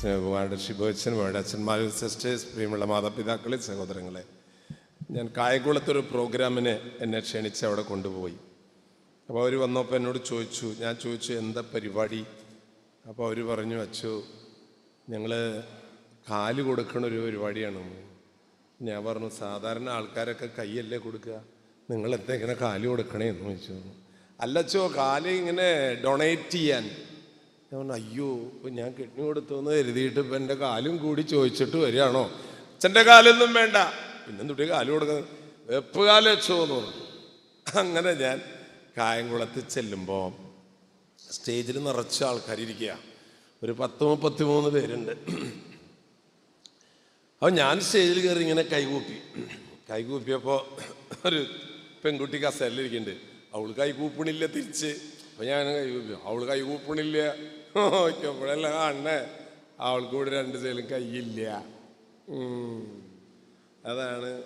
[0.00, 4.24] സ്നേഹകുമാരുടെ ഷിബോച്ചനുമാരുടെ അച്ഛന്മാരും സിസ്റ്റേഴ്സ് പ്രിയമുള്ള മാതാപിതാക്കളെ സഹോദരങ്ങളെ.
[5.10, 8.34] ഞാൻ കായകുളത്തൊരു പ്രോഗ്രാമിന് എന്നെ ക്ഷണിച്ച് അവിടെ കൊണ്ടുപോയി.
[9.28, 12.26] അപ്പോൾ അവർ വന്നപ്പോൾ എന്നോട് ചോദിച്ചു ഞാൻ ചോദിച്ചു എന്താ പരിപാടി?
[13.08, 14.22] അപ്പോൾ അവർ പറഞ്ഞു അച്ചു
[15.08, 15.62] ഞങ്ങൾ
[16.30, 18.04] കാൽ കൊടുക്കണ ഒരു പരിപാടിയാണ്.
[18.82, 21.42] ഞാൻ പറഞ്ഞു സാധാരണ ആൾക്കാരൊക്കെ കൈയല്ലേ കൊടുക്കുക?
[21.90, 23.28] നിങ്ങൾ എന്താ ഇങ്ങനെ കാൽ കൊടുക്കണേ?
[23.28, 23.72] എന്ന് ചോദിച്ചു.
[24.40, 26.90] അല്ലച്ചോ കാൽ ഇങ്ങനെ ഡൊണേറ്റ് ചെയ്യാൻ.
[27.72, 28.28] ഞാൻ പറഞ്ഞു അയ്യോ
[28.78, 32.22] ഞാൻ കിഡ്നി കൊടുത്തു എന്ന് കരുതിയിട്ട് ഇപ്പം എന്റെ കാലും കൂടി ചോദിച്ചിട്ട് വരികയാണോ?
[32.72, 33.76] അച്ഛന്റെ കാലൊന്നും വേണ്ട.
[34.26, 35.24] പിന്നെ തുടി കാൽ കൊടുക്കുന്നത്?
[35.66, 37.04] വെപ്പ് കാൽ വെച്ചോ എന്ന് പറഞ്ഞു.
[37.78, 38.42] അങ്ങനെ ഞാൻ
[38.96, 40.32] കായംകുളത്ത് ചെല്ലുമ്പോൾ
[41.30, 42.98] സ്റ്റേജിൽ നിറച്ച ആൾക്കാരിയ്ക്കുക
[43.62, 45.12] ഒരു പത്ത് മുപ്പത്തി മൂന്ന് പേരുണ്ട്.
[47.36, 49.16] അപ്പോൾ ഞാൻ സ്റ്റേജിൽ കയറി ഇങ്ങനെ കൈകൂപ്പി.
[49.90, 50.60] കൈകൂപ്പിയപ്പോൾ
[51.28, 51.46] ഒരു
[52.04, 53.20] പെൺകുട്ടി കസേരയിലിരിക്കുന്നുണ്ട്
[53.54, 54.92] അവൾ കൈകൂപ്പണില്ല തിരിച്ച്.
[55.30, 56.14] അപ്പോൾ ഞാൻ കൈകൂപ്പി.
[56.24, 57.18] അവൾ കൈകൂപ്പണില്ല.
[57.76, 59.46] നോക്കിയപ്പോഴല്ല കാണണേ?
[59.78, 61.64] അവൾക്ക് ഇവിടെ രണ്ട് സൈലും കൈയില്ല.
[63.84, 64.42] അതാണ്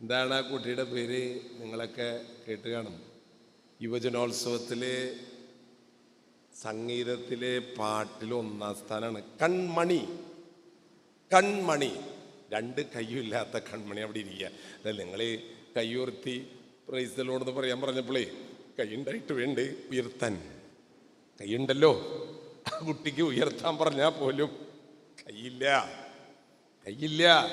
[0.00, 1.40] എന്താണ് ആ കുട്ടിയുടെ പേര്?
[1.60, 3.02] നിങ്ങളൊക്കെ കേട്ട് കാണും.
[3.82, 5.14] യുവജനോത്സവത്തിലെ
[6.62, 10.08] സംഗീതത്തിലെ പാട്ടിൽ ഒന്നാം സ്ഥാനമാണ് കൺമണി.
[11.34, 11.92] കൺമണി.
[12.52, 14.46] രണ്ട് കയ്യുമില്ലാത്ത കൺമണി അവിടെ ഇരിക്കുക.
[14.46, 15.38] അല്ല നിങ്ങൾ
[15.76, 16.46] കയ്യുയർത്തി
[16.88, 18.24] പ്രൈസലോടെന്ന് പറയാൻ പറഞ്ഞപ്പോളേ
[18.78, 19.74] കൈ ഉണ്ടായിട്ട് വേണ്ടേ?
[19.90, 20.61] ഉയർത്താൻ.
[21.42, 21.92] കൈയുണ്ടല്ലോ.
[22.72, 24.66] ആ കുട്ടിക്ക് ഉയർത്താൻ പറഞ്ഞാൽ പോലും
[25.28, 25.90] കയ്യില്ല.
[26.86, 27.46] കയ്യില്ല.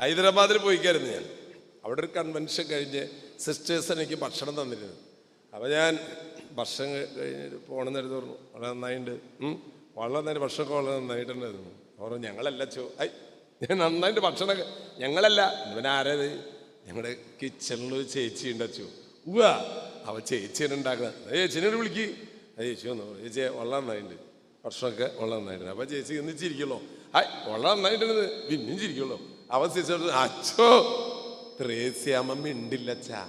[0.00, 1.24] ഹൈദരാബാദിൽ പോയിക്കായിരുന്നു ഞാൻ.
[1.84, 3.08] അവിടെ ഒരു കൺവെൻഷൻ കഴിഞ്ഞ്
[3.40, 4.94] സിസ്റ്റേഴ്സ് എനിക്ക് ഭക്ഷണം തന്നിരുന്നു.
[5.54, 5.98] അപ്പോൾ ഞാൻ
[6.52, 8.36] ഭക്ഷണം കഴിഞ്ഞ് പോകണമെന്ന് പോകണ നേരത്ത് പറഞ്ഞു.
[8.54, 11.70] വളരെ നന്നായിട്ടുണ്ട് ഉം, വളരെ നന്നായിട്ട് ഭക്ഷണമൊക്കെ വളരെ നന്നായിട്ടുണ്ടായിരുന്നു.
[11.98, 13.06] ഓരോ ഞങ്ങളല്ല ചോ ഐ
[13.62, 14.56] ഞാൻ നന്നായിട്ട് ഭക്ഷണം
[14.98, 15.72] ഞങ്ങളല്ല.
[15.72, 16.44] ഇവൻ ആരത്
[16.86, 18.88] ഞങ്ങളുടെ കിച്ചണിലൊരു ചേച്ചി ഉണ്ട് അച്ചു.
[19.26, 19.44] ഉവ്വ.
[20.04, 22.23] അവ ചേച്ചിയാണ് ഉണ്ടാക്കുന്നത് ചേച്ചിനോട് വിളിക്ക്.
[22.56, 23.04] ആ ചേച്ചി വന്നു.
[23.22, 24.18] ചേച്ചി വളരെ നന്നായിട്ടുണ്ട്
[24.64, 26.78] വർഷമൊക്കെ വളരെ നന്നായിട്ടുണ്ട് അപ്പം ചേച്ചി ഇന്ന് ചിരിക്കുള്ളൂ
[27.14, 29.18] ഹായ് വളരെ നന്നായിട്ടുണ്ട് പിന്നെയും ചിരിക്കുള്ളൂ
[29.56, 29.92] അവൻ ചേച്ചി
[30.24, 30.68] അച്ചോ
[31.58, 33.20] ത്രേസ്യാമ്മ മിണ്ടില്ല അച്ഛാ.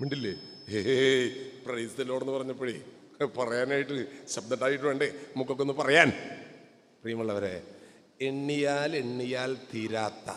[0.00, 0.32] മിണ്ടില്ലേ?
[0.76, 1.26] ഏയ്
[1.64, 2.76] പ്രൈസിലോടെന്ന് പറഞ്ഞപ്പോഴേ
[3.38, 3.94] പറയാനായിട്ട്
[4.34, 6.08] ശബ്ദമായിട്ട് വേണ്ടേ നമുക്കൊക്കെ ഒന്ന് പറയാൻ.
[7.02, 7.54] പ്രിയമുള്ളവരെ
[8.28, 10.28] എണ്ണിയാൽ എണ്ണിയാൽ തീരാത്ത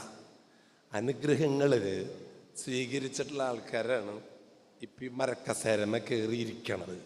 [0.92, 1.72] അനുഗ്രഹങ്ങൾ
[2.62, 4.16] സ്വീകരിച്ചിട്ടുള്ള ആൾക്കാരാണ്
[4.86, 6.98] ഇപ്പം ഈ മരക്കസേരമ കയറിയിരിക്കണത്.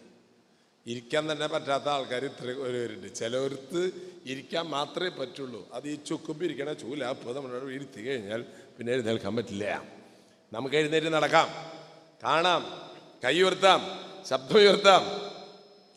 [0.86, 3.90] ഇരിക്കാൻ തന്നെ പറ്റാത്ത ആൾക്കാർ ഇത്ര പേരുണ്ട് ചിലവർക്ക്
[4.26, 5.68] ഇരിക്കാൻ മാത്രമേ പറ്റുള്ളൂ.
[5.72, 8.42] അത് ഈ ചുക്കുമ്പോൾ ഇരിക്കണ ചൂല അപ്പോൾ നമ്മളോട് ഇരുത്തി കഴിഞ്ഞാൽ
[8.78, 9.82] പിന്നെ എഴുന്നേൽക്കാൻ പറ്റില്ല.
[10.52, 11.48] നമുക്ക് എഴുന്നേറ്റ് നടക്കാം.
[12.24, 12.90] കാണാം.
[13.24, 13.80] കൈ ഉയർത്താം.
[14.28, 15.02] ശബ്ദം ഉയർത്താം.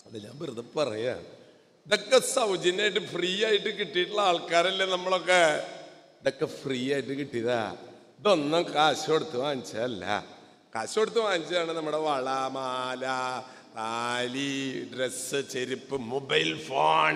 [0.07, 1.19] അത് ഞാൻ വെറുതെ പറയാം.
[1.85, 5.67] ഇതൊക്കെ സൗജന്യമായിട്ട് ഫ്രീ ആയിട്ട് കിട്ടിയിട്ടുള്ള ആൾക്കാരല്ലേ നമ്മളൊക്കെ?
[6.21, 7.75] ഇതൊക്കെ ഫ്രീ ആയിട്ട് കിട്ടിയതാ.
[8.19, 10.25] ഇതൊന്നും കാശ് കൊടുത്ത് വാങ്ങിച്ചതല്ല.
[10.75, 13.05] കാശ് കൊടുത്ത് വാങ്ങിച്ചതാണ് നമ്മുടെ വള മാല
[13.77, 14.51] താലി
[14.93, 17.15] ഡ്രസ്സ് ചെരുപ്പ് മൊബൈൽ ഫോൺ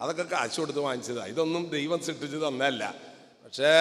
[0.00, 2.82] അതൊക്കെ കാശ് കൊടുത്ത് വാങ്ങിച്ചതാണ് ഇതൊന്നും ദൈവം സൃഷ്ടിച്ച് തന്നല്ല
[3.44, 3.74] പക്ഷേ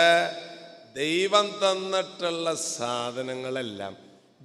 [0.96, 3.94] ദൈവം തന്നിട്ടുള്ള സാധനങ്ങളെല്ലാം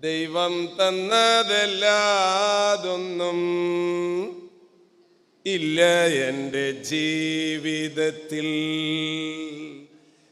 [0.03, 1.71] ദൈവം തന്നതല്ലാതൊന്നും
[5.47, 5.81] ഇല്ല
[6.29, 8.49] എന്റെ ജീവിതത്തിൽ.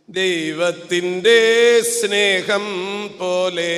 [0.08, 1.38] ദൈവത്തിന്റെ
[1.92, 2.66] സ്നേഹം
[3.18, 3.74] പോലെ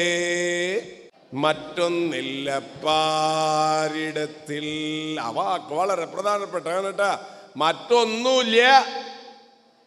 [1.35, 4.67] മറ്റൊന്നില്ല പാരിടത്തിൽ.
[5.21, 7.27] ആ വളരെ പ്രധാനപ്പെട്ടതാണ് കേട്ടാ.
[7.57, 8.85] മറ്റൊന്നുമില്ല.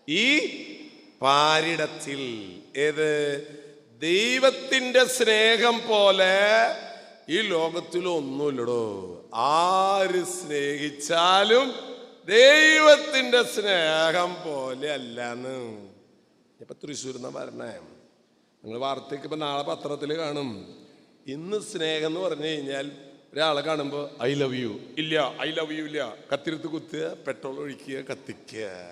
[0.09, 0.39] ഈ
[1.21, 2.61] പാരിടത്തിൽ.
[2.77, 3.61] ഏത്?
[4.01, 6.39] ദൈവത്തിന്റെ സ്നേഹം പോലെ
[7.29, 11.73] ഈ ലോകത്തിലൊന്നുമില്ലടോ ആര് സ്നേഹിച്ചാലും
[12.27, 15.89] ദൈവത്തിന്റെ സ്നേഹം പോലെ അല്ലാന്ന്.
[16.61, 16.75] ഇപ്പൊ
[17.17, 17.79] എന്നാ പറഞ്ഞേ
[18.63, 20.81] നിങ്ങൾ വാർത്തയ്ക്ക് ഇപ്പൊ നാളെ പത്രത്തിൽ കാണും.
[21.27, 22.91] ഇന്ന് സ്നേഹം എന്ന് പറഞ്ഞു കഴിഞ്ഞാൽ
[23.33, 24.79] ഒരാളെ കാണുമ്പോൾ ഐ ലവ് യു.
[24.97, 26.15] ഇല്ല ഐ ലവ് യു ഇല്ല.
[26.33, 28.91] കത്തിരുത്ത് കുത്തുക പെട്രോൾ ഒഴിക്കുക കത്തിക്കുക.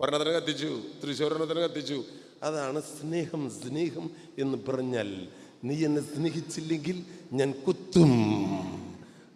[0.00, 2.04] ഒരെണ്ണത്തിന് കത്തിച്ചു തൃശ്ശൂർ ഒരെണ്ണത്തിന് കത്തിച്ചു.
[2.42, 5.28] അതാണ് സ്നേഹം സ്നേഹം എന്ന് പറഞ്ഞാൽ
[5.64, 8.12] നീ എന്നെ സ്നേഹിച്ചില്ലെങ്കിൽ ഞാൻ കുത്തും.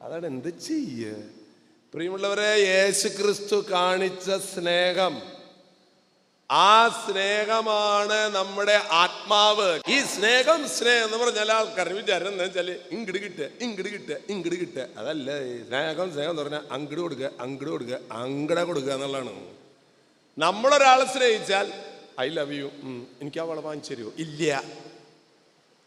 [0.03, 1.13] അതാണ് എന്ത് ചെയ്യ?
[1.95, 5.34] പ്രിയമുള്ളവരെ യേശു ക്രിസ്തു കാണിച്ച സ്നേഹം.
[6.51, 9.69] ആ സ്നേഹമാണ് നമ്മുടെ ആത്മാവ്.
[9.95, 14.87] ഈ സ്നേഹം സ്നേഹം എന്ന് പറഞ്ഞാൽ ആൾക്കാർ വിചാരം എന്താ വെച്ചാൽ ഇങ്ങട് കിട്ടുക ഇങ്ങട് കിട്ടുക ഇങ്ങട് കിട്ടുക
[15.01, 15.29] അതല്ല
[15.69, 19.35] സ്നേഹം സ്നേഹം എന്ന് പറഞ്ഞാൽ അങ്ങട് കൊടുക്കുക അങ്ങട് കൊടുക്കുക അങ്ങട കൊടുക്കുക എന്നുള്ളതാണ്.
[20.39, 21.67] നമ്മളൊരാളെ സ്നേഹിച്ചാൽ
[22.21, 22.69] ഐ ലവ് യു
[23.23, 24.63] എനിക്ക് അവളെ വാങ്ങിച്ചു തരുമോ ഇല്ല.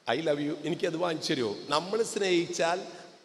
[0.08, 2.80] ഐ ലവ് യു എനിക്കത് വാങ്ങിച്ചു തരുമോ നമ്മൾ സ്നേഹിച്ചാൽ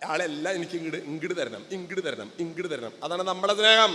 [0.05, 2.93] ആളെല്ലാം എനിക്ക് ഇങ്ങട് ഇങ്ങട് തരണം ഇങ്ങട് തരണം ഇങ്ങട് തരണം.
[3.05, 3.93] അതാണ് നമ്മുടെ സ്നേഹം.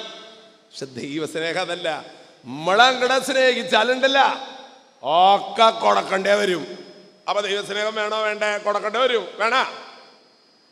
[0.69, 2.26] പക്ഷെ ദൈവ സ്നേഹം അതല്ല.
[2.45, 4.47] നമ്മളങ്ങടെ സ്നേഹിച്ചാലുണ്ടല്ല
[5.03, 6.87] ഒക്കെ കൊടുക്കണ്ടേ വരും.
[7.29, 8.21] അപ്പൊ ദൈവസ്നേഹം വേണോ?
[8.21, 8.57] വേണ്ടേ?
[8.57, 9.27] കൊടുക്കണ്ടേ വരും.
[9.37, 9.71] വേണ?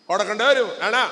[0.06, 0.68] കൊടുക്കണ്ടേ വരും.
[0.68, 1.12] വേണ?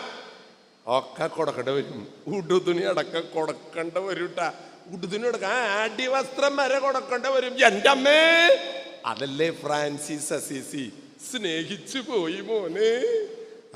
[0.87, 2.07] ഒക്കെ കൊടുക്കേണ്ട വരും.
[2.27, 4.53] ഉടുതുണി അടക്കം കൊടുക്കേണ്ട വരൂട്ട ട്ടാ.
[4.91, 5.47] ഉടുതുണി അടക്കം.
[5.47, 7.67] ആ അടിവസ്ത്രം വരെ കൊടക്കണ്ട വരും.
[7.67, 8.57] എന്റെ അമ്മേ.
[9.05, 10.93] അതല്ലേ ഫ്രാൻസിസ് അസീസി.
[11.31, 13.25] സ്നേഹിച്ചു പോയി മോനെ.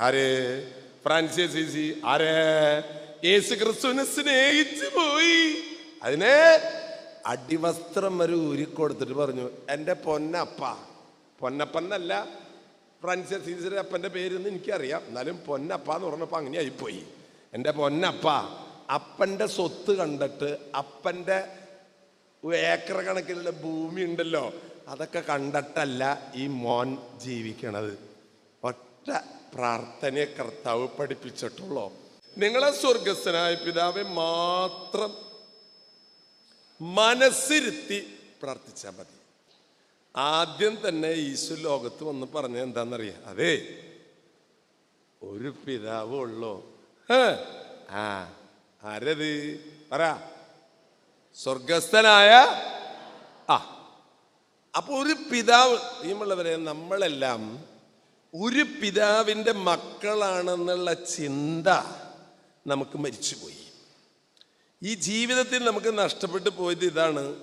[0.00, 0.64] ആരേ?
[1.04, 2.02] Francis Assisi.
[2.04, 2.26] ആരേ?
[3.24, 5.67] യേശു ക്രിസ്തുവിനെ സ്നേഹിച്ചു പോയി.
[6.02, 6.60] അതിനെ
[7.26, 10.76] അടിവസ്ത്രം വരെ ഉരുക്കൊടുത്തിട്ട് പറഞ്ഞു എന്റെ പൊന്നപ്പ.
[11.38, 12.26] പൊന്നപ്പന്നല്ല
[13.02, 15.02] ഫ്രാൻസിസ് അപ്പന്റെ അപ്പന്റെ പേരെന്ന് എനിക്കറിയാം.
[15.08, 17.06] എന്നാലും പൊന്നപ്പ എന്ന് പറഞ്ഞപ്പോൾ അങ്ങനെ ആയിപ്പോയി.
[17.54, 18.28] എന്റെ പൊന്നപ്പ
[18.94, 21.44] അപ്പന്റെ സ്വത്ത് കണ്ടിട്ട് അപ്പന്റെ
[22.54, 24.52] ഏക്കർ കണക്കിലുള്ള ഭൂമി ഉണ്ടല്ലോ
[24.88, 27.98] അതൊക്കെ കണ്ടിട്ടല്ല ഈ മോൻ ജീവിക്കണത്.
[28.64, 29.10] ഒറ്റ
[29.54, 31.92] പ്രാർത്ഥനയെ കർത്താവ് പഠിപ്പിച്ചിട്ടുള്ളൂ.
[32.38, 35.27] നിങ്ങളെ സ്വർഗസ്വനായ പിതാവെ മാത്രം
[36.80, 39.16] മനസ്സിരുത്തി പ്രാർത്ഥിച്ചാൽ മതി.
[40.16, 43.84] ആദ്യം തന്നെ ഈശോ ലോകത്ത് വന്ന് പറഞ്ഞ എന്താണെന്നറിയാം അതെ
[45.22, 46.64] ഒരു പിതാവ് ഉള്ളോ?
[47.90, 48.34] ആ
[48.84, 49.60] ആരത്?
[49.92, 50.18] പറ.
[51.34, 52.30] സ്വർഗസ്ഥനായ
[53.50, 53.74] ആ
[54.76, 57.64] അപ്പൊ ഒരു പിതാവ് ഈമുള്ളവരെ നമ്മളെല്ലാം
[58.34, 61.68] ഒരു പിതാവിന്റെ മക്കളാണെന്നുള്ള ചിന്ത
[62.66, 63.67] നമുക്ക് മരിച്ചുപോയി.
[64.82, 67.36] ഈ ജീവിതത്തിൽ നമുക്ക് നഷ്ടപ്പെട്ടു പോയത് ഇതാണ്.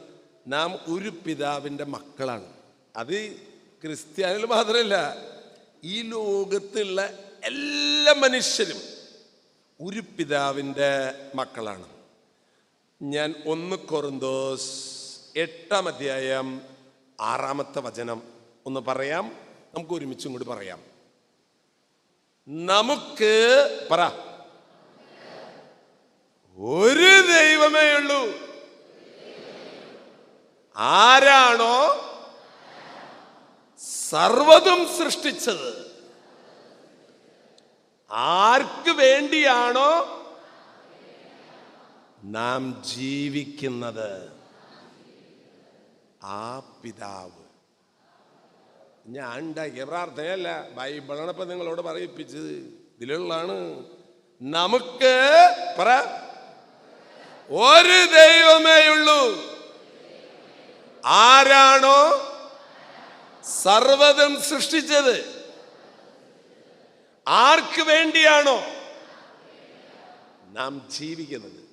[0.48, 2.54] നാം ഒരു പിതാവിന്റെ മക്കളാണ്.
[2.96, 3.36] അത്
[3.84, 5.16] ക്രിസ്ത്യാനിൽ മാത്രമല്ല
[5.84, 7.06] ഈ ലോകത്തുള്ള
[7.44, 8.82] എല്ലാ മനുഷ്യരും
[9.82, 11.86] ഒരു പിതാവിന്റെ മക്കളാണ്.
[13.02, 14.96] ഞാൻ ഒന്ന് കൊറന്തോസ്
[15.36, 16.62] എട്ടാം അധ്യായം
[17.22, 18.24] ആറാമത്തെ വചനം
[18.66, 19.36] ഒന്ന് പറയാം.
[19.76, 20.82] നമുക്ക് ഒരുമിച്ചും കൂടി പറയാം.
[22.48, 24.25] നമുക്ക് പറ.
[26.58, 28.22] ഒരു ദൈവമേ ഉള്ളൂ.
[30.78, 31.78] ആരാണോ
[34.10, 35.86] സർവതും സൃഷ്ടിച്ചത്?
[38.12, 39.92] ആർക്ക് വേണ്ടിയാണോ
[42.24, 44.32] നാം ജീവിക്കുന്നത്?
[46.24, 47.46] ആ പിതാവ്.
[49.08, 52.54] ഞാൻ ഉണ്ടാക്കിയ പ്രാർത്ഥനയല്ല ബൈബിളാണ് ഇപ്പൊ നിങ്ങളോട് പറയിപ്പിച്ചത്.
[52.98, 53.86] ഇതിലുള്ളതാണ്.
[54.42, 55.16] നമുക്ക്
[55.80, 56.25] പറ
[57.50, 59.56] ഒരു ദൈവമേ ഉള്ളൂ
[61.06, 62.26] ആരാണോ
[63.64, 65.46] സർവതും സൃഷ്ടിച്ചത്?
[67.28, 68.62] ആർക്ക് വേണ്ടിയാണോ?
[70.54, 71.64] നാം ജീവിക്കുന്നത്.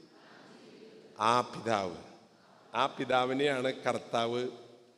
[1.20, 1.96] ആ പിതാവ്.
[2.74, 4.48] ആ പിതാവിനെയാണ് കർത്താവ്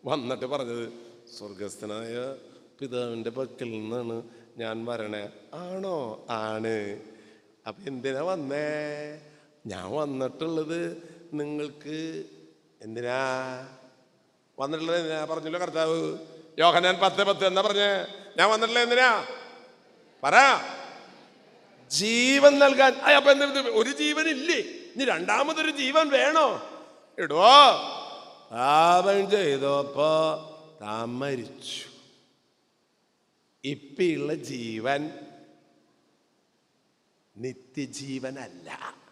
[0.04, 0.92] വന്നിട്ട് പറഞ്ഞത്.
[1.38, 2.34] സ്വർഗസ്ഥനായ
[2.80, 4.22] പിതാവിന്റെ പക്കൽ നിന്നാണ്
[4.56, 6.26] ഞാൻ വരണേ ആണോ?
[6.30, 7.00] ആണ്.
[7.68, 9.33] അപ്പം എന്തിനാ വന്നേ?
[9.66, 10.96] ഞാൻ വന്നിട്ടുള്ളത്
[11.32, 12.24] നിങ്ങൾക്ക്
[12.82, 13.16] എന്തിനാ?
[14.58, 15.24] വന്നിട്ടുള്ളത് എന്തിനാ?
[15.24, 16.18] പറഞ്ഞല്ലോ കർത്താവ്?
[16.58, 18.06] യോഹനാൻ പത്ത് പത്ത് എന്നാ പറഞ്ഞേ?
[18.38, 19.26] ഞാൻ വന്നിട്ടുള്ളത് എന്തിനാ?
[20.24, 20.32] പറ.
[21.90, 22.92] ജീവൻ നൽകാൻ.
[22.92, 24.58] അപ്പൊ എന്താ ഒരു ജീവൻ ഇല്ലേ
[24.94, 26.62] ഇനി രണ്ടാമതൊരു ജീവൻ വേണോ?
[27.18, 27.42] ഇടോ.
[28.50, 30.10] പാപം ചെയ്തപ്പോ
[30.80, 31.88] താൻ മരിച്ചു.
[33.64, 35.10] ഇപ്പിയുള്ള ജീവൻ
[37.36, 39.03] നിത്യജീവനല്ല.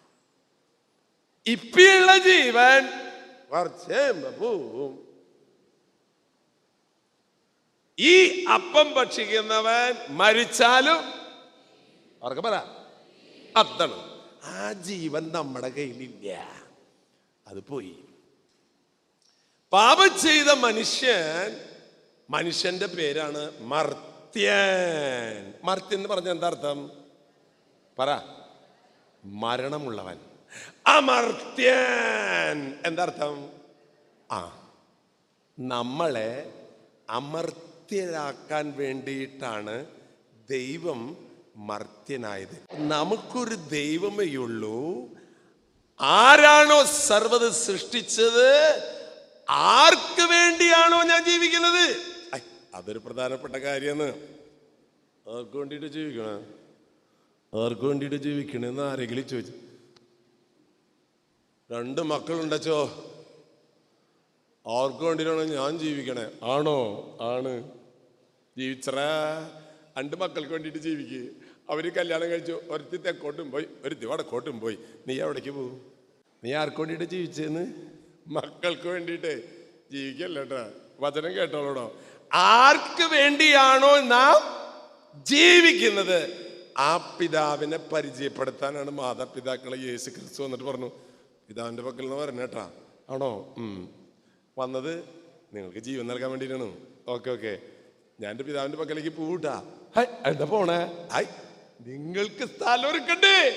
[1.46, 3.02] ഇപ്പിയുള്ള ജീവൻ
[3.52, 4.98] കഴിയുമ്പോ
[7.98, 10.98] ഈ അപ്പം ഭക്ഷിക്കുന്നവൻ മരിച്ചാലും
[12.22, 12.54] അവർക്ക് പറ.
[13.56, 14.20] അതാണ്.
[14.44, 16.48] ആ ജീവൻ നമ്മുടെ കയ്യിലില്ല.
[17.46, 17.96] അത് പോയി.
[19.72, 21.60] പാപം ചെയ്ത മനുഷ്യൻ
[22.30, 25.54] മനുഷ്യന്റെ പേരാണ് മർത്യൻ.
[25.64, 26.90] മർത്യൻ എന്ന് പറഞ്ഞ എന്താർത്ഥം
[27.98, 28.18] പറ.
[29.24, 30.31] മരണമുള്ളവൻ.
[30.86, 32.74] അമർത്യൻ.
[32.86, 33.50] എന്താർത്ഥം?
[34.30, 34.70] ആ
[35.60, 36.52] നമ്മളെ
[37.10, 39.86] അമർത്യരാക്കാൻ വേണ്ടിയിട്ടാണ്
[40.50, 41.16] ദൈവം
[41.56, 42.64] മർത്യനായത്.
[42.74, 45.08] നമുക്കൊരു ദൈവമേ ഉള്ളൂ.
[46.00, 48.48] ആരാണോ സർവത് സൃഷ്ടിച്ചത്?
[49.48, 51.96] ആർക്ക് വേണ്ടിയാണോ ഞാൻ ജീവിക്കുന്നത്?
[52.74, 54.14] അതൊരു പ്രധാനപ്പെട്ട കാര്യമാണ്.
[55.28, 56.44] ആർക്ക് വേണ്ടിയിട്ട് ജീവിക്കണം?
[57.64, 59.71] ആർക്ക് വേണ്ടിയിട്ട് ജീവിക്കണമെന്ന് ആരെങ്കിലും ചോദിച്ചു.
[61.72, 62.82] രണ്ട് മക്കളുണ്ടച്ചോ.
[64.66, 66.30] അവർക്ക് വേണ്ടിയിട്ടാണ് ഞാൻ ജീവിക്കണേ?
[66.42, 66.78] ആണോ?
[67.20, 67.70] ആണ്.
[68.58, 68.94] ജീവിച്ചറ.
[69.98, 72.60] രണ്ട് മക്കൾക്ക് വേണ്ടിയിട്ട് ജീവിക്കുക അവർ കല്യാണം കഴിച്ചു.
[72.68, 74.78] ഒരുത്തി തെക്കോട്ടും പോയി ഒരുത്തി വടക്കോട്ടും പോയി.
[75.08, 75.92] നീ എവിടേക്ക് പോകും
[76.44, 77.74] നീ ആർക്ക് വേണ്ടിയിട്ട് ജീവിച്ചെന്ന്?
[78.26, 79.44] മക്കൾക്ക് വേണ്ടിയിട്ട്
[79.92, 80.70] ജീവിക്കല്ലേട്ടാ.
[81.00, 81.96] വചനം കേട്ടോളൂടോ.
[82.32, 84.40] ആർക്ക് വേണ്ടിയാണോ നാം
[85.24, 86.52] ജീവിക്കുന്നത്?
[86.78, 90.90] ആ പിതാവിനെ പരിചയപ്പെടുത്താനാണ് മാതാപിതാക്കളെ യേശു ക്രിസ്തു എന്നിട്ട് പറഞ്ഞു.
[91.52, 92.70] പിതാവിന്റെ പക്കൽ നിന്ന് പറഞ്ഞേട്ടാ
[93.10, 93.54] ആണോ?
[93.58, 93.88] ഉം.
[94.58, 95.04] വന്നത്
[95.54, 96.76] നിങ്ങൾക്ക് ജീവൻ നൽകാൻ വേണ്ടിയിട്ടാണ്
[97.08, 97.58] ഓക്കെ ഓക്കെ.
[98.20, 99.62] ഞാൻ എന്റെ പിതാവിന്റെ പക്കലേക്ക് പോവിട്ടാ.
[99.96, 101.08] ഹൈ എന്താ പോണേ?
[101.12, 101.24] ഹൈ
[101.80, 103.56] നിങ്ങൾക്ക് സ്ഥലം ഒരുക്കണ്ടേ?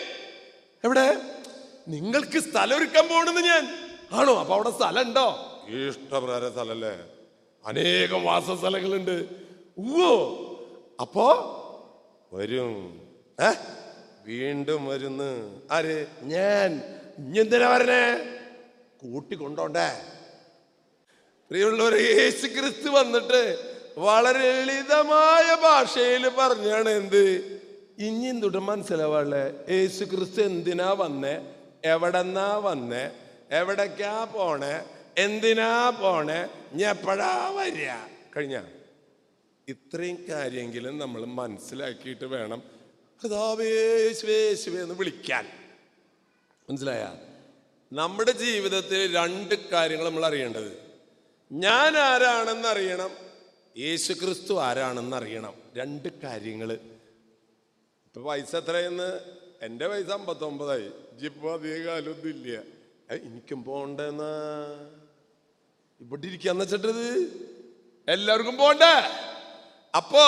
[0.84, 1.22] എവിടെ?
[1.88, 3.64] നിങ്ങൾക്ക് സ്ഥലം ഒരുക്കാൻ പോണെന്ന് ഞാൻ.
[4.12, 4.40] ആണോ?
[4.40, 5.28] അപ്പൊ അവിടെ സ്ഥലം ഉണ്ടോ
[5.68, 6.94] ഇഷ്ടപ്രകാരം സ്ഥലല്ലേ
[7.66, 9.30] അനേകം വാസസ്ഥലങ്ങളുണ്ട്.
[9.80, 10.10] ഓ
[11.02, 11.28] അപ്പോ?
[12.34, 13.02] വരും.
[14.26, 15.62] വീണ്ടും വരുന്നു.
[15.72, 16.08] ആര്?
[16.24, 16.84] ഞാൻ.
[17.20, 18.36] ഇനി എന്തിനാ വരണേ?
[19.02, 20.02] കൂട്ടിക്കൊണ്ടോണ്ടേ.
[21.50, 23.60] പ്രിയമുള്ളവർ യേശു ക്രിസ്തു വന്നിട്ട്
[23.98, 27.62] വളരെ ലളിതമായ ഭാഷയിൽ പറഞ്ഞാണ് എന്ത്?
[28.00, 31.54] ഇനി എന്തുട്ട് മനസ്സിലാവാളെ യേശു ക്രിസ്തു എന്തിനാ വന്നേ?
[31.86, 33.10] എവിടെന്നാ വന്നേ?
[33.52, 34.84] എവിടേക്കാ പോണേ?
[35.18, 36.48] എന്തിനാ പോണേ?
[36.74, 37.90] ഞെപ്പഴാ വരിക?
[38.38, 38.62] കഴിഞ്ഞ?
[39.68, 42.64] ഇത്രയും കാര്യമെങ്കിലും നമ്മൾ മനസ്സിലാക്കിയിട്ട് വേണം.
[43.26, 45.48] കഥാവേ യേശുവേ യേശുവേ എന്ന് വിളിക്കാൻ.
[46.70, 47.16] മനസ്സിലായ?
[47.94, 50.86] നമ്മുടെ ജീവിതത്തിൽ രണ്ട് കാര്യങ്ങൾ നമ്മൾ അറിയേണ്ടത്.
[51.52, 53.10] ഞാൻ ആരാണെന്ന് അറിയണം
[53.78, 55.54] യേശു ക്രിസ്തു ആരാണെന്ന് അറിയണം.
[55.78, 59.22] രണ്ട് കാര്യങ്ങൾ ഇപ്പൊ വയസ്സ് എത്രയെന്ന്?
[59.62, 60.92] എന്റെ വയസ്സ് അമ്പത്തൊമ്പതായി.
[61.26, 62.62] ഇപ്പൊ അധിക കാലമൊന്നും ഇല്ല.
[63.12, 64.90] എനിക്കും പോണ്ടെന്നാ.
[66.02, 67.30] ഇവിടെ ഇരിക്കാന്ന് വെച്ചിട്ടത്?
[68.08, 69.02] എല്ലാവർക്കും പോണ്ടേ?
[69.98, 70.20] അപ്പോ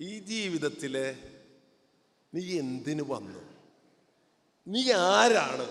[0.00, 1.14] ഈ ജീവിതത്തിൽ
[2.34, 3.49] നീ എന്തിനു വന്നു?
[4.70, 5.66] നീ ആരാണ്?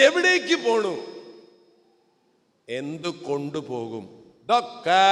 [0.00, 1.14] എവിടേക്ക് പോണു?
[2.68, 5.04] എന്ത് കൊണ്ടുപോകും ഇതൊക്കെ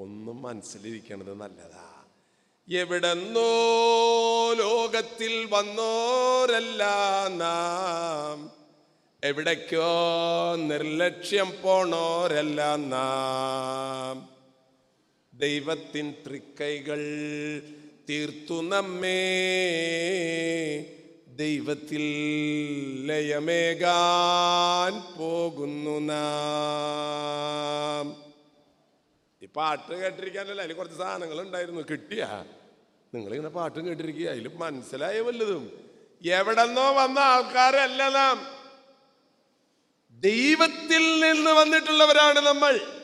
[0.00, 2.04] ഒന്നും മനസ്സിലിരിക്കണത് നല്ലതാ.
[2.68, 3.50] എവിടെന്നോ
[4.52, 6.84] ലോകത്തിൽ വന്നോരല്ല
[7.28, 8.50] നാം
[9.24, 9.88] എവിടേക്കോ
[10.56, 14.28] നിർലക്ഷ്യം പോണോരല്ല നാം.
[15.34, 17.00] ദൈവത്തിൻ തൃക്കൈകൾ
[18.08, 19.34] തീർത്തു നമ്മേ.
[21.28, 22.02] ദൈവത്തിൽ
[23.06, 28.24] ലയമേകാൻ പോകുന്നു നാം.
[29.42, 30.62] ഈ പാട്ട് കേട്ടിരിക്കാനല്ല?
[30.62, 32.44] അതിൽ കുറച്ച് സാധനങ്ങൾ ഉണ്ടായിരുന്നു കിട്ടിയ?
[33.14, 34.28] നിങ്ങളിങ്ങനെ പാട്ടും കേട്ടിരിക്കുക.
[34.28, 35.88] അതിൽ മനസ്സിലായ വല്ലതും?
[36.26, 38.46] എവിടെന്നോ വന്ന ആൾക്കാരല്ല നാം.
[40.20, 42.97] ദൈവത്തിൽ നിന്ന് വന്നിട്ടുള്ളവരാണ് നമ്മൾ.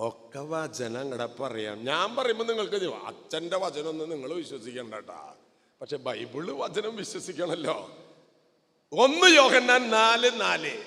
[0.00, 1.84] ഒക്കെ വചനം അങ്ങടെ പറയാം.
[1.84, 5.34] ഞാൻ പറയുമ്പോൾ നിങ്ങൾക്ക് അച്ഛന്റെ വചനമൊന്നും നിങ്ങൾ വിശ്വസിക്കണ്ട കേട്ടാ
[5.80, 7.90] പക്ഷെ ബൈബിൾ വചനം വിശ്വസിക്കണല്ലോ.
[8.92, 10.84] ഒന്ന് യോഹന്നാൻ നാല് നാല്.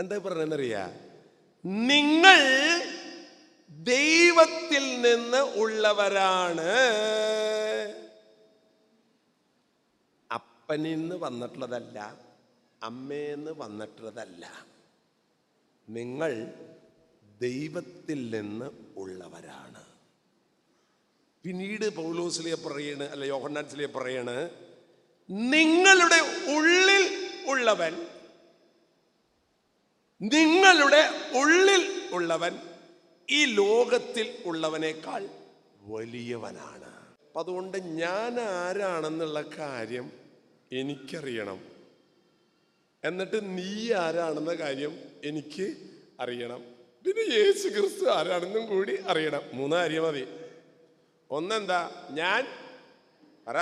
[0.00, 0.84] എന്താ പറഞ്ഞറിയാ
[1.64, 2.40] നിങ്ങൾ
[3.70, 6.70] ദൈവത്തിൽ നിന്ന് ഉള്ളവരാണ്.
[10.32, 12.14] അപ്പനിൽ നിന്ന് വന്നിട്ടുള്ളതല്ല
[12.82, 14.64] അമ്മേന്ന് വന്നിട്ടുള്ളതല്ല.
[15.88, 16.54] നിങ്ങൾ
[17.40, 19.84] ദൈവത്തിൽ നിന്ന് ഉള്ളവരാണ്.
[21.42, 24.50] പിന്നീട് പൗലോസിലെ പറയണ് അല്ല യോഹന്നാൻസിലെ പറയണ്
[25.30, 27.04] നിങ്ങളുടെ ഉള്ളിൽ
[27.46, 28.06] ഉള്ളവൻ
[30.22, 32.58] നിങ്ങളുടെ ഉള്ളിൽ ഉള്ളവൻ
[33.30, 35.28] ഈ ലോകത്തിൽ ഉള്ളവനേക്കാൾ
[35.80, 37.14] വലിയവനാണ്.
[37.26, 40.12] അപ്പൊ അതുകൊണ്ട് ഞാൻ ആരാണെന്നുള്ള കാര്യം
[40.72, 41.60] എനിക്കറിയണം.
[43.04, 45.76] എന്നിട്ട് നീ ആരാണെന്ന കാര്യം എനിക്ക്
[46.20, 46.73] അറിയണം.
[47.04, 49.42] പിന്നെ യേശു ക്രിസ്തു ആരാണെന്നും കൂടി അറിയണം.
[49.52, 50.26] മൂന്ന് കാര്യം മതി.
[51.30, 52.06] ഒന്നെന്താ?
[52.10, 52.46] ഞാൻ
[53.48, 53.58] പറ.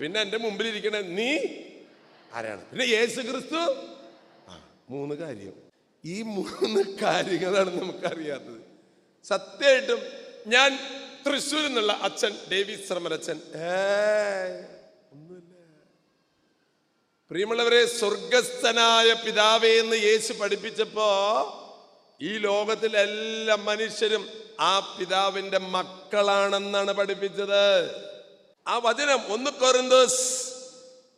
[0.00, 1.38] പിന്നെ എന്റെ മുമ്പിൽ ഇരിക്കണ നീ
[2.32, 2.64] ആരാണ്?
[2.70, 3.60] പിന്നെ യേശു ക്രിസ്തു?
[4.48, 5.54] ആ മൂന്ന് കാര്യം.
[6.04, 8.60] ഈ മൂന്ന് കാര്യങ്ങളാണ് നമുക്കറിയാത്തത്.
[9.24, 10.00] സത്യമായിട്ടും
[10.46, 10.78] ഞാൻ
[11.26, 13.40] തൃശ്ശൂരിൽ നിന്നുള്ള അച്ഛൻ ഡേവിസ് ശ്രമരച്ഛൻ
[15.12, 15.54] ഒന്നുമില്ല.
[17.30, 21.08] പ്രിയമുള്ളവരെ സ്വർഗസ്ഥനായ പിതാവേ എന്ന് യേശു പഠിപ്പിച്ചപ്പോ
[22.20, 24.28] ഈ ലോകത്തിലെ എല്ലാ മനുഷ്യരും
[24.60, 27.90] ആ പിതാവിന്റെ മക്കളാണെന്നാണ് പഠിപ്പിച്ചത്.
[28.66, 30.52] ആ വചനം ഒന്ന് കൊറിന്തോസ്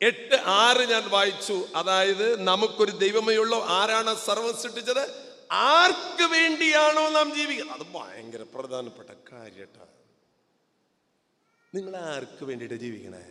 [0.02, 1.66] എട്ട് ആറ് ഞാൻ വായിച്ചു.
[1.74, 3.60] അതായത് നമുക്കൊരു ദൈവമേ ഉള്ളൂ.
[3.62, 7.80] ആരാണ് സർവം സൃഷ്ടിച്ചത് ആർക്ക് വേണ്ടിയാണോ നാം ജീവിക്കുന്നത്?
[7.80, 9.86] അത് ഭയങ്കര പ്രധാനപ്പെട്ട കാര്യട്ടാ.
[11.74, 13.24] നിങ്ങൾ ആർക്ക് വേണ്ടിയിട്ട് ജീവിക്കണേ?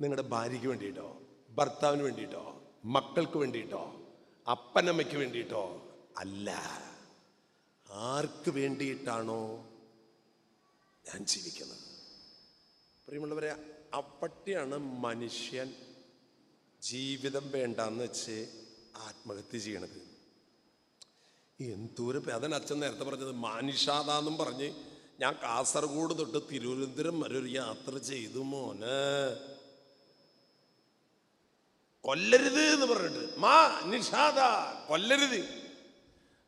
[0.00, 1.18] നിങ്ങളുടെ ഭാര്യയ്ക്ക് വേണ്ടിയിട്ടോ
[1.50, 3.94] ഭർത്താവിന് വേണ്ടിയിട്ടോ മക്കൾക്ക് വേണ്ടിയിട്ടോ
[4.50, 5.85] അപ്പനമ്മയ്ക്ക് വേണ്ടിയിട്ടോ
[6.18, 6.60] അല്ല.
[7.92, 9.66] ആർക്ക് വേണ്ടിയിട്ടാണോ
[11.08, 11.78] ഞാൻ ജീവിക്കുന്നത്?
[13.06, 13.56] പ്രിയമുള്ളവരെ
[13.96, 15.74] അപ്പട്ടിയാണ് മനുഷ്യൻ
[16.82, 18.64] ജീവിതം വേണ്ടാന്ന് വെച്ച്
[18.96, 20.16] ആത്മഹത്യ ചെയ്യണത്.
[21.62, 24.74] എന്തോരം പേ- അച്ഛൻ നേരത്തെ പറഞ്ഞത് മാനിഷാദാന്നും പറഞ്ഞ്
[25.20, 28.84] ഞാൻ കാസർഗോഡ് തൊട്ട് തിരുവനന്തപുരം വരെ ഒരു യാത്ര ചെയ്തു മോന്.
[32.00, 33.38] കൊല്ലരുത് എന്ന് പറഞ്ഞിട്ട്.
[33.38, 34.38] മാ നിഷാദ
[34.88, 35.65] കൊല്ലരുത്.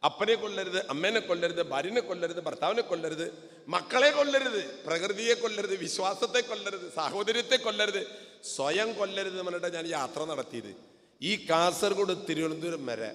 [0.03, 3.25] അപ്പനെ കൊല്ലരുത് അമ്മേനെ കൊല്ലരുത് ഭാര്യനെ കൊല്ലരുത് ഭർത്താവിനെ കൊല്ലരുത്
[3.75, 8.03] മക്കളെ കൊല്ലരുത് പ്രകൃതിയെ കൊല്ലരുത് വിശ്വാസത്തെ കൊല്ലരുത് സാഹോദര്യത്തെ കൊല്ലരുത്
[8.55, 10.71] സ്വയം കൊല്ലരുത് എന്ന് പറഞ്ഞിട്ട് ഞാൻ യാത്ര നടത്തിയത്.
[11.21, 13.11] ഈ കാസർഗോഡ് തിരുവനന്തപുരം വരെ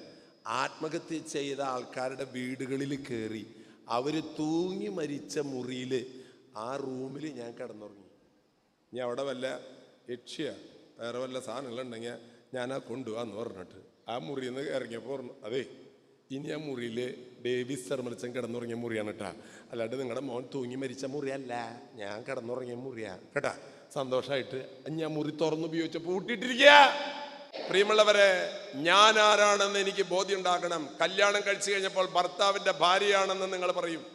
[0.61, 3.43] ആത്മഹത്യ ചെയ്ത ആൾക്കാരുടെ വീടുകളിൽ കയറി
[3.97, 5.93] അവർ തൂങ്ങി മരിച്ച മുറിയിൽ
[6.65, 8.09] ആ റൂമിൽ ഞാൻ കിടന്നുറങ്ങി.
[8.91, 9.45] ഇനി അവിടെ വല്ല
[10.13, 10.47] യക്ഷ്യ
[10.99, 12.15] വേറെ വല്ല സാധനങ്ങളുണ്ടെങ്കിൽ
[12.55, 13.79] ഞാൻ ആ കൊണ്ടുപോകാന്ന് പറഞ്ഞിട്ട്
[14.11, 15.63] ആ മുറിയിൽ നിന്ന് ഇറങ്ങിയപ്പോൾ പറഞ്ഞു അതെ
[16.33, 16.97] ഇനി ആ മുറിയിൽ
[17.45, 19.33] ഡേവിസ് തെർമലിച്ചൻ കിടന്നുറങ്ങിയ മുറിയാണ് കേട്ടാ.
[19.71, 21.53] അല്ലാണ്ട് നിങ്ങളുടെ മോൻ തൂങ്ങി മരിച്ച മുറിയല്ല.
[21.93, 23.17] ഞാൻ കിടന്നുറങ്ങിയ മുറിയാ.
[23.35, 23.53] കേട്ടാ
[23.93, 24.59] സന്തോഷമായിട്ട്
[24.89, 26.71] ഞാൻ മുറി തുറന്നു ഉപയോഗിച്ച പൂട്ടിയിട്ടിരിക്കുക
[27.69, 28.29] പ്രിയമുള്ളവരെ
[28.75, 34.05] ഞാൻ ആരാണെന്ന് എനിക്ക് ബോധ്യം ഉണ്ടാക്കണം കല്യാണം കഴിച്ചു കഴിഞ്ഞപ്പോൾ ഭർത്താവിന്റെ ഭാര്യയാണെന്ന് നിങ്ങൾ പറയും.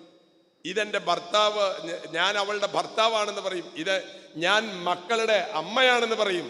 [0.65, 1.67] ഇതെന്റെ ഭർത്താവ്
[2.15, 3.69] ഞാൻ അവളുടെ ഭർത്താവാണെന്ന് പറയും.
[3.77, 3.97] ഇത്
[4.37, 6.49] ഞാൻ മക്കളുടെ അമ്മയാണെന്ന് പറയും.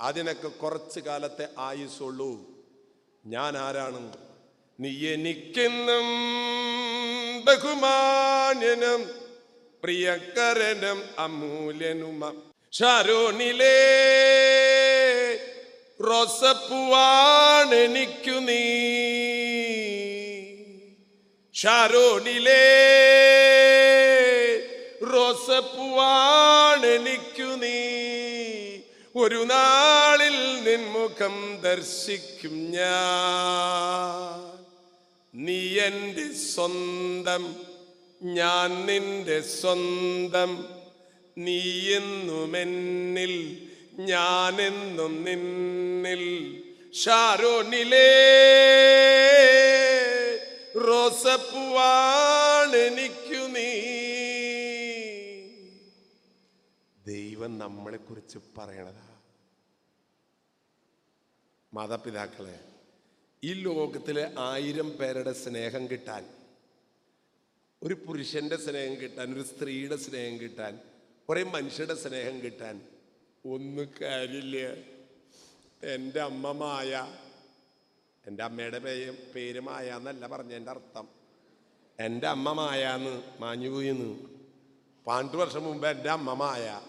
[0.00, 2.32] അതിനൊക്കെ കുറച്ച് കാലത്തെ ആയുസുള്ളൂ
[3.26, 4.23] ഞാൻ ആരാണ്
[4.80, 6.04] നീ എനിക്കെന്നും
[7.44, 9.10] ബഹുമാന്യനും
[9.82, 12.42] പ്രിയക്കരനും അമൂല്യനുമ.
[12.72, 13.78] ഷാരോണിലേ
[16.00, 16.70] റോസപ്പുവാണെനിക്കു
[18.30, 18.74] നീ.
[21.54, 22.80] ഷാരോണിലേ
[25.12, 25.96] റോസപ്പുവാണെനിക്കു
[27.42, 28.04] നീ.
[29.16, 34.53] ഒരു നാളിൽ നിൻമുഖം ദർശിക്കും ഞാൻ.
[35.34, 37.56] നീ എന്റെ സ്വന്തം
[38.22, 40.80] ഞാൻ നിന്റെ സ്വന്തം.
[41.38, 46.64] നീ എന്നുമെന്നിൽ ഞാനെന്നും നിന്നിൽ.
[46.92, 48.14] ഷാരോണിലേ
[50.86, 53.80] റോസപ്പുവാണെനിക്കു നീ.
[57.06, 59.08] ദൈവം നമ്മളെ കുറിച്ച് പറയണതാ.
[61.74, 62.73] മാതാപിതാക്കളെ
[63.46, 66.24] ഈ ലോകത്തിലെ ആയിരം പേരുടെ സ്നേഹം കിട്ടാൻ
[67.82, 70.80] ഒരു പുരുഷന്റെ സ്നേഹം കിട്ടാൻ ഒരു സ്ത്രീയുടെ സ്നേഹം കിട്ടാൻ
[71.28, 72.80] കുറേ മനുഷ്യരുടെ സ്നേഹം കിട്ടാൻ
[73.44, 74.56] ഒന്നും കാര്യമില്ല.
[75.94, 76.92] എന്റെ അമ്മ മായ
[78.26, 81.08] എന്റെ അമ്മയുടെ പേര് പേര് മായ എന്നല്ല പറഞ്ഞതിന്റെ അർത്ഥം.
[82.00, 84.10] എന്റെ അമ്മ മായാന്ന് മാഞ്ഞുപോയിന്ന്
[85.06, 86.80] പന്ത്രണ്ട് വർഷം മുമ്പ് എന്റെ അമ്മ മായ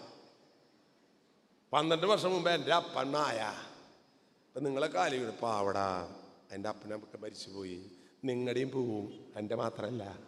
[1.72, 3.66] പന്ത്രണ്ട് വർഷം മുമ്പ് എന്റെ അപ്പണ്ണായ മായ.
[4.46, 6.15] അപ്പം നിങ്ങളെ കാലി പാവടാ.
[6.52, 7.90] എന്റെ അപ്പനൊക്കെ മരിച്ചുപോയി.
[8.24, 10.18] നിങ്ങളുടെയും പോവും എന്റെ മാത്രമല്ല.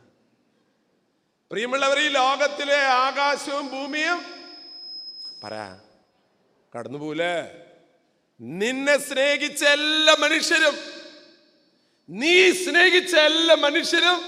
[1.51, 4.21] പ്രിയമുള്ളവർ ഈ ലോകത്തിലെ ആകാശവും ഭൂമിയും
[5.45, 5.55] പറ
[6.79, 7.65] കടന്നു പോലേ
[8.41, 10.75] നിന്നെ സ്നേഹിച്ച എല്ലാ മനുഷ്യരും
[12.11, 14.21] നീ സ്നേഹിച്ച എല്ലാ മനുഷ്യരും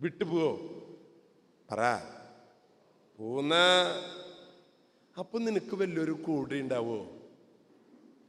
[0.00, 0.52] വിട്ടുപോവോ?
[1.70, 1.80] പറ
[3.18, 3.54] പോന്ന
[5.18, 7.19] അപ്പൊ നിനക്ക് വലിയൊരു കൂടെ ഉണ്ടാവോ?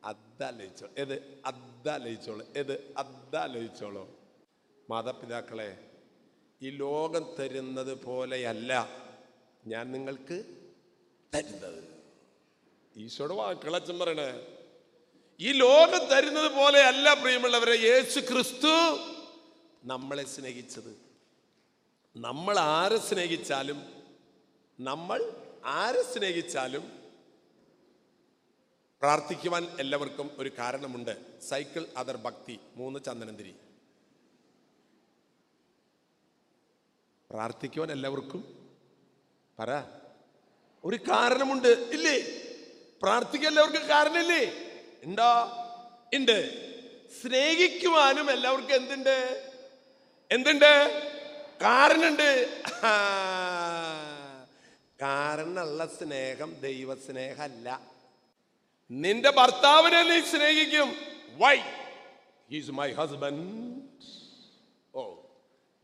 [0.03, 4.09] അതാലോചിച്ചോ ഏത് അതാലോചിച്ചോളൂ ഏത് അതാലോചിച്ചോളൂ
[4.89, 5.77] മാതാപിതാക്കളെ
[6.61, 8.89] ഈ ലോകം തരുന്നത് പോലെയല്ല
[9.67, 10.45] ഞാൻ നിങ്ങൾക്ക്
[11.35, 11.83] തരുന്നത്.
[12.97, 14.47] ഈശോയുടെ വാക്കുകൾ അച്ഛൻ പറയണേ.
[15.39, 18.97] ഈ ലോകം തരുന്നത് പോലെയല്ല പ്രിയമുള്ളവരെ യേശു ക്രിസ്തു
[19.83, 21.11] നമ്മളെ സ്നേഹിച്ചത്.
[22.15, 23.85] നമ്മൾ ആരെ സ്നേഹിച്ചാലും
[24.79, 25.33] നമ്മൾ
[25.65, 27.00] ആരെ സ്നേഹിച്ചാലും
[29.01, 31.41] പ്രാർത്ഥിക്കുവാൻ എല്ലാവർക്കും ഒരു കാരണമുണ്ട്.
[31.41, 33.55] സൈക്കിൾ അതർ ഭക്തി മൂന്ന് ചന്ദനന്തിരി.
[37.31, 38.71] പ്രാർത്ഥിക്കുവാൻ എല്ലാവർക്കും
[39.59, 39.83] പറ.
[40.83, 41.67] ഒരു കാരണമുണ്ട്.
[41.67, 42.23] ഇല്ലേ?
[43.01, 44.53] പ്രാർത്ഥിക്കാൻ എല്ലാവർക്കും കാരണമില്ലേ?
[45.03, 45.51] ഉണ്ടോ
[46.15, 46.71] ഉണ്ട്
[47.21, 49.51] സ്നേഹിക്കുവാനും എല്ലാവർക്കും എന്തുണ്ട്?
[50.31, 51.01] എന്തുണ്ട്?
[51.61, 52.63] കാരണുണ്ട്.
[55.01, 57.90] കാരണമുള്ള സ്നേഹം ദൈവസ്നേഹമല്ല
[58.93, 60.95] നിന്റെ ഭർത്താവിനെ നീ സ്നേഹിക്കും.
[61.37, 61.57] Why
[62.51, 63.81] he's my husband
[64.95, 65.15] oh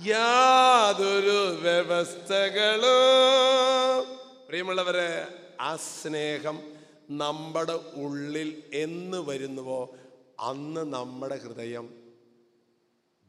[0.06, 4.18] യാതൊരു വ്യവസ്ഥകളും.
[4.48, 5.28] പ്രിയമുള്ളവരെ
[5.60, 6.72] ആ സ്നേഹം
[7.10, 9.96] നമ്മുടെ ഉള്ളിൽ എന്ന് വരുന്നുവോ
[10.40, 12.12] അന്ന് നമ്മുടെ ഹൃദയം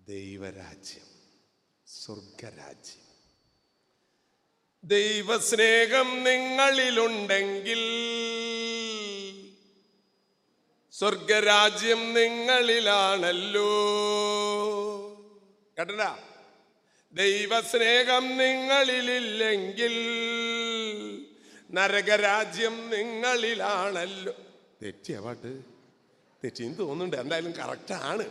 [0.08, 1.08] ദൈവരാജ്യം
[1.88, 3.08] സ്വർഗരാജ്യം.
[4.84, 7.80] ദൈവസ്നേഹം നിങ്ങളിലുണ്ടെങ്കിൽ
[11.00, 13.70] സ്വർഗരാജ്യം നിങ്ങളിലാണല്ലോ.
[15.80, 15.90] കേട്ട
[17.14, 19.96] ദൈവസ്നേഹം നിങ്ങളിലില്ലെങ്കിൽ
[21.72, 24.34] നരകരാജ്യം നിങ്ങളിലാണല്ലോ.
[24.84, 25.62] തെറ്റിയ പാട്ട്.
[26.44, 27.18] തെറ്റിന്ന് തോന്നുന്നുണ്ട്.
[27.18, 28.30] എന്തായാലും കറക്റ്റാണ്.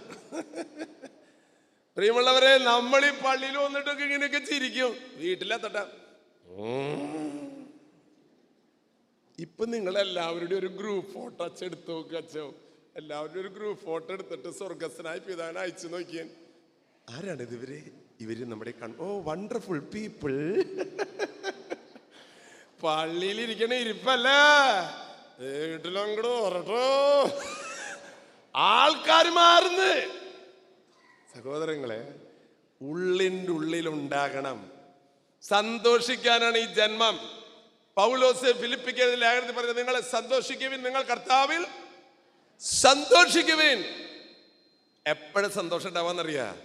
[1.97, 4.97] പ്രിയമുള്ളവരെ നമ്മൾ ഈ പള്ളിയിൽ വന്നിട്ടൊക്കെ ഇങ്ങനെയൊക്കെ ചിരിക്കും.
[5.15, 5.77] വീട്ടിലെത്തട്ട.
[9.39, 12.45] ഇപ്പൊ നിങ്ങൾ എല്ലാവരുടെയും ഒരു ഗ്രൂപ്പ് ഫോട്ടോ അച്ചെടുത്ത് നോക്കുക അച്ഛോ
[13.01, 16.29] എല്ലാവരുടെയും ഒരു ഗ്രൂപ്പ് ഫോട്ടോ എടുത്തിട്ട് സ്വർഗസ്ഥനായി പിതാവിനെ അയച്ചു നോക്കിയാൻ
[17.09, 17.73] ആരാണിത് ഇവർ
[18.25, 20.35] ഇവർ നമ്മുടെ കൺ ഓ വണ്ടർഫുൾ പീപ്പിൾ
[22.85, 24.29] പള്ളിയിൽ ഇരിക്കണ ഇരിപ്പല്ല?
[25.41, 26.83] വീട്ടിലങ്ങോട്ട് ഓറട്ടോ
[28.55, 29.93] ആൾക്കാർ മാറുന്നു.
[31.35, 32.01] സഹോദരങ്ങളെ
[32.81, 34.59] ഉള്ളിന്റെ ഉള്ളിലുണ്ടാകണം.
[35.43, 37.17] സന്തോഷിക്കാനാണ് ഈ ജന്മം.
[37.97, 41.67] പൗലോസ് ഫിലിപ്പിക്കുന്ന ലേഖനത്തിൽ പറഞ്ഞത് നിങ്ങളെ സന്തോഷിക്കുവിൻ നിങ്ങൾ കർത്താവിൽ
[42.61, 43.85] സന്തോഷിക്കുവിൻ.
[45.07, 46.57] എപ്പോഴും സന്തോഷം ഉണ്ടാവാന്നറിയാ?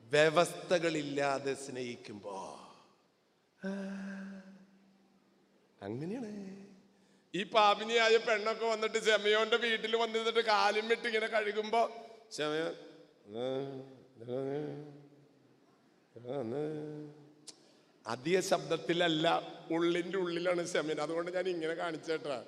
[0.00, 2.34] വ്യവസ്ഥകളില്ലാതെ സ്നേഹിക്കുമ്പോ.
[5.82, 6.66] അങ്ങനെയാണ്.
[7.34, 11.90] ഈ പാപിനിയായ പെണ്ണൊക്കെ വന്നിട്ട് ചെമയോന്റെ വീട്ടിൽ വന്നിട്ട് കാലും വിട്ട് ഇങ്ങനെ കഴുകുമ്പോ
[12.32, 12.70] ചെമയോ
[18.06, 22.44] അധിക ശബ്ദത്തിലല്ല ഉള്ളിന്റെ ഉള്ളിലാണ് ശമൻ അതുകൊണ്ട് ഞാൻ ഇങ്ങനെ കാണിച്ചേട്ടാ.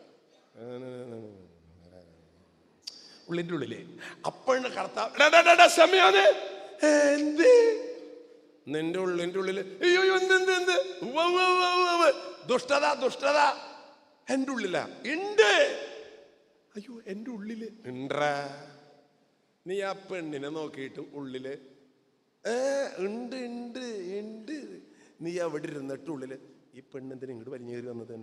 [3.28, 3.84] ഉള്ളിന്റെ ഉള്ളിലേ.
[4.26, 6.24] അപ്പോഴാണ് കർത്താവ് ശമയോന്
[6.86, 7.52] എന്ത്?
[8.68, 9.60] നിന്റെ ഉള്ളിന്റെ ഉള്ളിൽ.
[9.60, 10.76] അയ്യോ എന്ത് എന്ത്.
[12.48, 13.40] ദുഷ്ടത ദുഷ്ടത.
[14.32, 14.88] എന്റെ ഉള്ളിലാ.
[15.12, 15.52] ഉണ്ട്
[16.76, 17.72] അയ്യോ എന്റെ ഉള്ളിൽ.
[17.86, 18.30] ഉണ്ടാ
[19.66, 21.48] നീ ആ പെണ്ണിനെ നോക്കിയിട്ട് ഉള്ളിൽ.
[22.46, 22.56] ഏ
[22.98, 23.84] ഉണ്ട് ഉണ്ട്
[24.18, 24.86] ഉണ്ട്
[25.24, 26.33] നീ അവിടെ ഇരുന്നിട്ട് ഉള്ളിൽ
[26.79, 28.14] ഈ പെണ്ണെന്തിനും ഇങ്ങോട്ട് വലിഞ്ഞു കയറി വന്നത്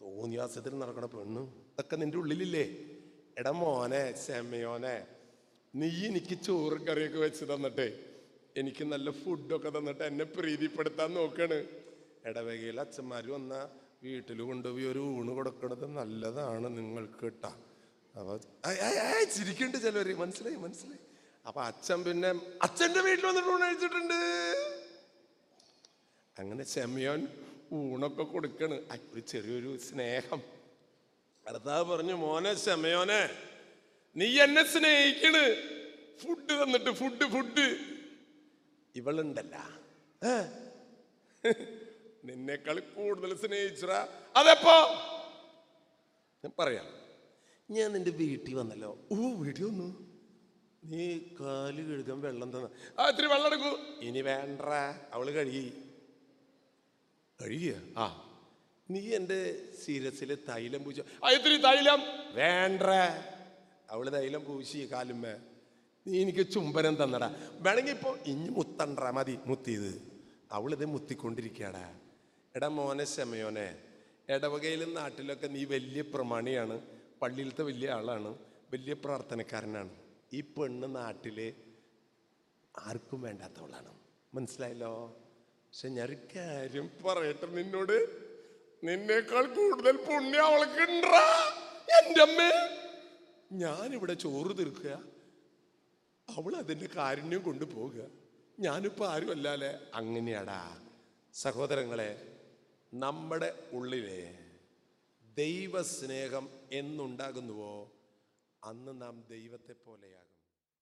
[0.00, 2.64] തോന്നിയാസത്തിൽ നടക്കണ പെണ്ണ് ഇതൊക്കെ നിന്റെ ഉള്ളിലില്ലേ?
[3.40, 4.96] എടാ മോനെ ചെമ്മയോനെ
[5.74, 7.88] നീ എനിക്ക് ചോറും കറിയൊക്കെ വെച്ച് തന്നിട്ടേ
[8.60, 11.58] എനിക്ക് നല്ല ഫുഡൊക്കെ തന്നിട്ട് എന്നെ പ്രീതിപ്പെടുത്താൻ നോക്കാണ്.
[12.28, 13.54] ഇടവകയിൽ അച്ഛന്മാർ വന്ന
[14.06, 17.52] വീട്ടിൽ കൊണ്ടുപോയി ഒരു ഊണ് കൊടുക്കണത് നല്ലതാണ് നിങ്ങൾക്ക് കേട്ടാ
[18.14, 18.34] അപ്പൊ
[19.34, 20.12] ചിരിക്കണ്ട് ചിലവര്.
[20.22, 21.02] മനസ്സിലായി മനസ്സിലായി.
[21.48, 22.30] അപ്പൊ അച്ഛൻ പിന്നെ
[22.66, 24.20] അച്ഛന്റെ വീട്ടിൽ വന്നിട്ട് ഊണ് കഴിച്ചിട്ടുണ്ട്.
[26.38, 27.28] അങ്ങനെ ചെമ്മയോൻ
[27.72, 28.74] ഊണൊക്കെ കൊടുക്കണ്.
[29.12, 30.42] ഒരു ചെറിയൊരു സ്നേഹം.
[31.48, 33.30] കർത്താവ് പറഞ്ഞു മോനെ ചെമ്മയോനെ
[34.16, 35.44] നീ എന്നെ സ്നേഹിക്കണ്.
[36.18, 37.78] ഫുഡ് തന്നിട്ട് ഫുഡ് ഫുഡ്.
[38.96, 39.80] ഇവളുണ്ടല്ല.
[42.24, 43.90] നിന്നെക്കാൾ കൂടുതൽ സ്നേഹിച്ചറ
[44.36, 44.76] അതെപ്പോ?
[46.44, 46.86] ഞാൻ പറയാം.
[47.70, 48.98] ഞാൻ നിന്റെ വീട്ടിൽ വന്നല്ലോ.
[49.12, 50.20] ഓ വീട്ടിൽ വന്നു.
[50.84, 52.70] നീ കാൽ കഴുകാൻ വെള്ളം തന്ന.
[52.98, 53.70] ആ ഇത്തിരി വെള്ളം എടുക്കൂ.
[54.00, 54.60] ഇനി വേണ്ട
[55.12, 55.72] അവൾ കഴുകി.
[57.40, 58.26] കഴുകിയ ആ.
[58.90, 62.00] നീ എന്റെ ശിരസിലെ തൈലം പൂച്ച അയത്തിരി തൈലം.
[62.32, 62.82] വേണ്ട.
[63.90, 65.34] അവൾ തൈലം പൂശി കാലുമ്മേ.
[66.06, 67.36] നീ എനിക്ക് ചുംബനം തന്നടാ.
[67.52, 70.02] വേണമെങ്കിൽ ഇപ്പൊ ഇഞ്ഞ് മുത്തണ്ട മതി മുത്തിയത്.
[70.52, 72.00] അവളിത് മുത്തിക്കൊണ്ടിരിക്കടാ
[72.56, 73.78] എടാ മോനെ ശമയോനെ
[74.28, 76.80] ഇടവകയിലും നാട്ടിലൊക്കെ നീ വലിയ പ്രമാണിയാണ്.
[77.22, 78.28] പള്ളിയിലത്തെ വലിയ ആളാണ്.
[78.72, 79.90] വലിയ പ്രാർത്ഥനക്കാരനാണ്.
[80.32, 81.54] ഈ പെണ്ണ് നാട്ടിൽ
[82.78, 83.94] ആർക്കും വേണ്ടാത്തവളാണ്.
[84.34, 85.16] മനസ്സിലായല്ലോ?
[85.70, 87.92] പക്ഷെ ഞാൻ കാര്യം പറയട്ടെ നിന്നോട്?
[88.84, 91.42] നിന്നേക്കാൾ കൂടുതൽ പുണ്യം അവൾക്ക് ഉണ്ടാ
[91.98, 92.50] എന്റെ അമ്മേ.
[93.52, 95.04] ഞാനിവിടെ ചോറ് തീർക്കുക.
[96.28, 98.08] അവൾ അതിന്റെ കാരുണ്യം കൊണ്ടുപോകുക
[98.60, 99.80] ഞാനിപ്പോൾ ആരും അല്ലാലെ.
[99.94, 100.80] അങ്ങനെയാടാ.
[101.34, 102.38] സഹോദരങ്ങളെ
[102.94, 104.38] നമ്മുടെ ഉള്ളിലെ
[105.38, 107.92] ദൈവസ്നേഹം എന്നുണ്ടാകുന്നുവോ?
[108.64, 110.29] അന്ന് നാം ദൈവത്തെ പോലെയാകും